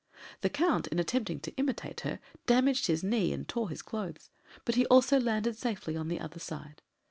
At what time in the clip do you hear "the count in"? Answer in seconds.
0.41-0.97